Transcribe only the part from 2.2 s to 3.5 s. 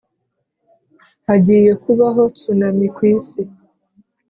tsunami kw,isi